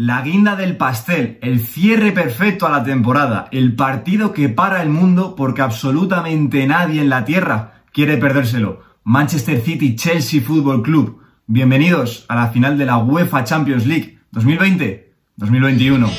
la 0.00 0.22
guinda 0.22 0.56
del 0.56 0.78
pastel, 0.78 1.38
el 1.42 1.60
cierre 1.60 2.12
perfecto 2.12 2.66
a 2.66 2.70
la 2.70 2.82
temporada, 2.82 3.48
el 3.52 3.76
partido 3.76 4.32
que 4.32 4.48
para 4.48 4.80
el 4.82 4.88
mundo 4.88 5.34
porque 5.36 5.60
absolutamente 5.60 6.66
nadie 6.66 7.02
en 7.02 7.10
la 7.10 7.26
Tierra 7.26 7.82
quiere 7.92 8.16
perdérselo. 8.16 8.80
Manchester 9.04 9.60
City 9.60 9.96
Chelsea 9.96 10.40
Football 10.40 10.80
Club. 10.80 11.20
Bienvenidos 11.46 12.24
a 12.28 12.36
la 12.36 12.48
final 12.48 12.78
de 12.78 12.86
la 12.86 12.96
UEFA 12.96 13.44
Champions 13.44 13.86
League 13.86 14.18
2020-2021. 14.32 16.10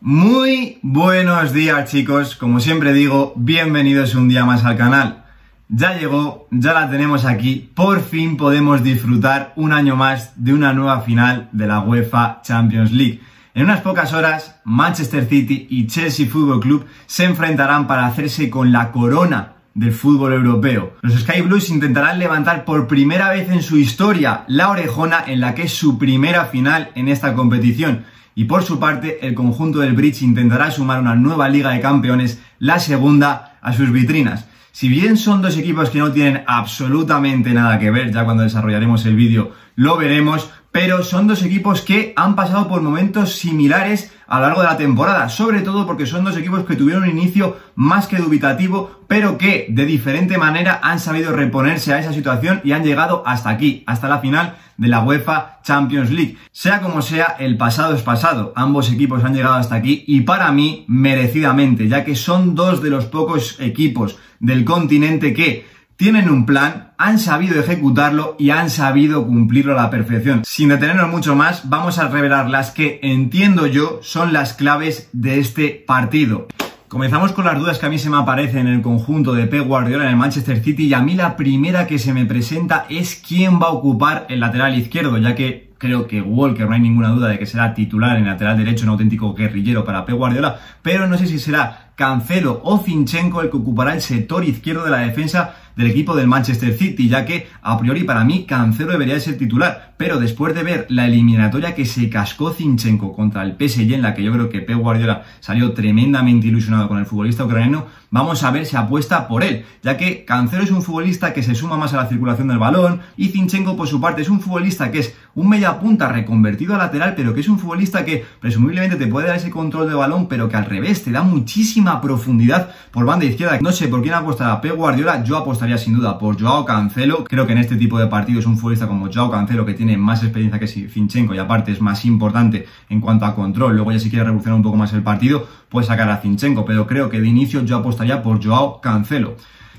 Muy 0.00 0.80
buenos 0.82 1.52
días 1.52 1.88
chicos, 1.88 2.34
como 2.34 2.58
siempre 2.58 2.92
digo, 2.92 3.32
bienvenidos 3.36 4.16
un 4.16 4.28
día 4.28 4.44
más 4.44 4.64
al 4.64 4.76
canal. 4.76 5.27
Ya 5.70 5.98
llegó, 5.98 6.48
ya 6.50 6.72
la 6.72 6.88
tenemos 6.88 7.26
aquí, 7.26 7.70
por 7.74 8.00
fin 8.00 8.38
podemos 8.38 8.82
disfrutar 8.82 9.52
un 9.54 9.74
año 9.74 9.96
más 9.96 10.32
de 10.42 10.54
una 10.54 10.72
nueva 10.72 11.02
final 11.02 11.50
de 11.52 11.66
la 11.66 11.80
UEFA 11.80 12.40
Champions 12.42 12.90
League. 12.90 13.20
En 13.52 13.64
unas 13.64 13.82
pocas 13.82 14.14
horas, 14.14 14.58
Manchester 14.64 15.26
City 15.26 15.66
y 15.68 15.86
Chelsea 15.86 16.26
Football 16.26 16.60
Club 16.60 16.86
se 17.04 17.24
enfrentarán 17.24 17.86
para 17.86 18.06
hacerse 18.06 18.48
con 18.48 18.72
la 18.72 18.90
corona 18.92 19.56
del 19.74 19.92
fútbol 19.92 20.32
europeo. 20.32 20.94
Los 21.02 21.20
Sky 21.20 21.42
Blues 21.42 21.68
intentarán 21.68 22.18
levantar 22.18 22.64
por 22.64 22.88
primera 22.88 23.30
vez 23.30 23.50
en 23.50 23.62
su 23.62 23.76
historia 23.76 24.44
la 24.48 24.70
orejona 24.70 25.22
en 25.26 25.40
la 25.40 25.54
que 25.54 25.64
es 25.64 25.74
su 25.74 25.98
primera 25.98 26.46
final 26.46 26.92
en 26.94 27.08
esta 27.08 27.34
competición. 27.34 28.06
Y 28.34 28.44
por 28.44 28.62
su 28.62 28.80
parte, 28.80 29.26
el 29.26 29.34
conjunto 29.34 29.80
del 29.80 29.92
Bridge 29.92 30.22
intentará 30.22 30.70
sumar 30.70 30.98
una 30.98 31.14
nueva 31.14 31.50
Liga 31.50 31.72
de 31.72 31.80
Campeones, 31.82 32.40
la 32.58 32.78
segunda, 32.78 33.58
a 33.60 33.74
sus 33.74 33.92
vitrinas. 33.92 34.46
Si 34.78 34.88
bien 34.88 35.16
son 35.16 35.42
dos 35.42 35.58
equipos 35.58 35.90
que 35.90 35.98
no 35.98 36.12
tienen 36.12 36.44
absolutamente 36.46 37.52
nada 37.52 37.80
que 37.80 37.90
ver, 37.90 38.12
ya 38.12 38.24
cuando 38.24 38.44
desarrollaremos 38.44 39.04
el 39.06 39.16
vídeo 39.16 39.50
lo 39.74 39.96
veremos, 39.96 40.52
pero 40.80 41.02
son 41.02 41.26
dos 41.26 41.42
equipos 41.42 41.82
que 41.82 42.12
han 42.14 42.36
pasado 42.36 42.68
por 42.68 42.82
momentos 42.82 43.34
similares 43.36 44.12
a 44.28 44.38
lo 44.38 44.46
largo 44.46 44.60
de 44.60 44.68
la 44.68 44.76
temporada, 44.76 45.28
sobre 45.28 45.62
todo 45.62 45.84
porque 45.88 46.06
son 46.06 46.22
dos 46.22 46.36
equipos 46.36 46.64
que 46.64 46.76
tuvieron 46.76 47.02
un 47.02 47.10
inicio 47.10 47.56
más 47.74 48.06
que 48.06 48.18
dubitativo, 48.18 49.00
pero 49.08 49.38
que 49.38 49.66
de 49.70 49.84
diferente 49.84 50.38
manera 50.38 50.78
han 50.80 51.00
sabido 51.00 51.32
reponerse 51.32 51.92
a 51.92 51.98
esa 51.98 52.12
situación 52.12 52.60
y 52.62 52.70
han 52.70 52.84
llegado 52.84 53.24
hasta 53.26 53.50
aquí, 53.50 53.82
hasta 53.88 54.08
la 54.08 54.20
final 54.20 54.54
de 54.76 54.86
la 54.86 55.02
UEFA 55.02 55.58
Champions 55.64 56.12
League. 56.12 56.38
Sea 56.52 56.80
como 56.80 57.02
sea, 57.02 57.34
el 57.40 57.56
pasado 57.56 57.96
es 57.96 58.02
pasado. 58.02 58.52
Ambos 58.54 58.92
equipos 58.92 59.24
han 59.24 59.34
llegado 59.34 59.56
hasta 59.56 59.74
aquí 59.74 60.04
y 60.06 60.20
para 60.20 60.52
mí 60.52 60.84
merecidamente, 60.86 61.88
ya 61.88 62.04
que 62.04 62.14
son 62.14 62.54
dos 62.54 62.80
de 62.84 62.90
los 62.90 63.06
pocos 63.06 63.56
equipos 63.58 64.16
del 64.38 64.64
continente 64.64 65.34
que 65.34 65.66
tienen 65.98 66.30
un 66.30 66.46
plan, 66.46 66.92
han 66.96 67.18
sabido 67.18 67.58
ejecutarlo 67.58 68.36
y 68.38 68.50
han 68.50 68.70
sabido 68.70 69.26
cumplirlo 69.26 69.72
a 69.72 69.82
la 69.82 69.90
perfección. 69.90 70.42
Sin 70.44 70.68
detenernos 70.68 71.10
mucho 71.10 71.34
más, 71.34 71.68
vamos 71.68 71.98
a 71.98 72.06
revelar 72.06 72.48
las 72.48 72.70
que 72.70 73.00
entiendo 73.02 73.66
yo 73.66 73.98
son 74.00 74.32
las 74.32 74.54
claves 74.54 75.10
de 75.12 75.40
este 75.40 75.70
partido. 75.70 76.46
Comenzamos 76.86 77.32
con 77.32 77.46
las 77.46 77.58
dudas 77.58 77.80
que 77.80 77.86
a 77.86 77.88
mí 77.88 77.98
se 77.98 78.10
me 78.10 78.16
aparecen 78.16 78.68
en 78.68 78.74
el 78.74 78.80
conjunto 78.80 79.34
de 79.34 79.48
Pep 79.48 79.66
Guardiola 79.66 80.04
en 80.04 80.10
el 80.10 80.16
Manchester 80.16 80.62
City 80.62 80.86
y 80.86 80.94
a 80.94 81.00
mí 81.00 81.14
la 81.14 81.36
primera 81.36 81.88
que 81.88 81.98
se 81.98 82.14
me 82.14 82.26
presenta 82.26 82.86
es 82.88 83.16
quién 83.16 83.60
va 83.60 83.66
a 83.66 83.72
ocupar 83.72 84.26
el 84.28 84.38
lateral 84.38 84.78
izquierdo, 84.78 85.18
ya 85.18 85.34
que 85.34 85.72
creo 85.78 86.06
que 86.06 86.22
Walker 86.22 86.68
no 86.68 86.74
hay 86.74 86.80
ninguna 86.80 87.08
duda 87.08 87.28
de 87.28 87.40
que 87.40 87.46
será 87.46 87.74
titular 87.74 88.16
en 88.16 88.22
el 88.22 88.30
lateral 88.30 88.56
derecho, 88.56 88.84
un 88.84 88.90
auténtico 88.90 89.34
guerrillero 89.34 89.84
para 89.84 90.06
Pep 90.06 90.14
Guardiola, 90.14 90.60
pero 90.80 91.08
no 91.08 91.18
sé 91.18 91.26
si 91.26 91.40
será 91.40 91.90
Cancelo 91.96 92.60
o 92.62 92.78
Zinchenko 92.78 93.42
el 93.42 93.50
que 93.50 93.56
ocupará 93.56 93.94
el 93.94 94.00
sector 94.00 94.44
izquierdo 94.44 94.84
de 94.84 94.90
la 94.92 94.98
defensa 94.98 95.56
del 95.78 95.92
equipo 95.92 96.16
del 96.16 96.26
Manchester 96.26 96.76
City, 96.76 97.08
ya 97.08 97.24
que 97.24 97.46
a 97.62 97.78
priori 97.78 98.02
para 98.02 98.24
mí 98.24 98.44
Cancelo 98.44 98.90
debería 98.90 99.20
ser 99.20 99.38
titular, 99.38 99.94
pero 99.96 100.18
después 100.18 100.52
de 100.52 100.64
ver 100.64 100.86
la 100.88 101.06
eliminatoria 101.06 101.76
que 101.76 101.84
se 101.84 102.10
cascó 102.10 102.52
Zinchenko 102.52 103.12
contra 103.12 103.44
el 103.44 103.52
PSG, 103.52 103.94
en 103.94 104.02
la 104.02 104.12
que 104.12 104.24
yo 104.24 104.32
creo 104.32 104.48
que 104.48 104.60
Pep 104.60 104.76
Guardiola 104.76 105.22
salió 105.38 105.72
tremendamente 105.74 106.48
ilusionado 106.48 106.88
con 106.88 106.98
el 106.98 107.06
futbolista 107.06 107.44
ucraniano, 107.44 107.86
vamos 108.10 108.42
a 108.42 108.50
ver 108.50 108.66
si 108.66 108.76
apuesta 108.76 109.28
por 109.28 109.44
él, 109.44 109.66
ya 109.80 109.96
que 109.96 110.24
Cancelo 110.24 110.64
es 110.64 110.72
un 110.72 110.82
futbolista 110.82 111.32
que 111.32 111.44
se 111.44 111.54
suma 111.54 111.76
más 111.76 111.94
a 111.94 111.98
la 111.98 112.08
circulación 112.08 112.48
del 112.48 112.58
balón 112.58 113.00
y 113.16 113.28
Zinchenko 113.28 113.76
por 113.76 113.86
su 113.86 114.00
parte 114.00 114.22
es 114.22 114.28
un 114.28 114.40
futbolista 114.40 114.90
que 114.90 114.98
es 114.98 115.14
un 115.36 115.48
media 115.48 115.78
punta 115.78 116.08
reconvertido 116.08 116.74
a 116.74 116.78
lateral, 116.78 117.14
pero 117.14 117.32
que 117.32 117.40
es 117.40 117.48
un 117.48 117.60
futbolista 117.60 118.04
que 118.04 118.24
presumiblemente 118.40 118.96
te 118.96 119.06
puede 119.06 119.28
dar 119.28 119.36
ese 119.36 119.50
control 119.50 119.88
de 119.88 119.94
balón, 119.94 120.26
pero 120.26 120.48
que 120.48 120.56
al 120.56 120.64
revés 120.64 121.04
te 121.04 121.12
da 121.12 121.22
muchísima 121.22 122.00
profundidad 122.00 122.70
por 122.90 123.04
banda 123.04 123.26
izquierda. 123.26 123.60
No 123.60 123.70
sé 123.70 123.86
por 123.86 124.02
quién 124.02 124.14
apostará 124.14 124.60
Pep 124.60 124.74
Guardiola, 124.74 125.22
yo 125.22 125.36
apostaría 125.36 125.67
sin 125.76 125.94
duda 125.94 126.18
por 126.18 126.40
Joao 126.40 126.64
Cancelo. 126.64 127.24
Creo 127.24 127.46
que 127.46 127.52
en 127.52 127.58
este 127.58 127.76
tipo 127.76 127.98
de 127.98 128.06
partidos 128.06 128.46
un 128.46 128.56
futbolista 128.56 128.86
como 128.86 129.12
Joao 129.12 129.30
Cancelo, 129.30 129.66
que 129.66 129.74
tiene 129.74 129.98
más 129.98 130.22
experiencia 130.22 130.58
que 130.58 130.66
Zinchenko 130.66 131.34
y 131.34 131.38
aparte 131.38 131.72
es 131.72 131.80
más 131.82 132.04
importante 132.06 132.66
en 132.88 133.00
cuanto 133.00 133.26
a 133.26 133.34
control, 133.34 133.74
luego 133.74 133.92
ya 133.92 133.98
si 133.98 134.08
quiere 134.08 134.24
revolucionar 134.24 134.56
un 134.56 134.62
poco 134.62 134.76
más 134.76 134.92
el 134.94 135.02
partido, 135.02 135.46
puede 135.68 135.86
sacar 135.86 136.08
a 136.08 136.16
Zinchenko, 136.18 136.64
pero 136.64 136.86
creo 136.86 137.10
que 137.10 137.20
de 137.20 137.28
inicio 137.28 137.62
yo 137.64 137.76
apostaría 137.76 138.22
por 138.22 138.42
Joao 138.42 138.80
Cancelo. 138.80 139.36